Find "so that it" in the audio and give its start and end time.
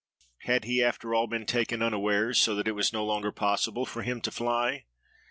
2.41-2.71